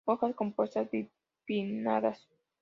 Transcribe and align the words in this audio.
Hojas 0.03 0.33
compuestas 0.33 0.89
bipinnadas. 0.89 2.27